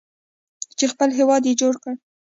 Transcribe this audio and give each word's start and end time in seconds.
چې 0.77 0.85
خپل 0.91 1.09
هیواد 1.19 1.43
یې 1.49 1.53
جوړ 1.61 1.73
کړ. 1.83 1.93